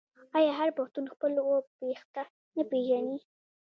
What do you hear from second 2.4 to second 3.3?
نه پیژني؟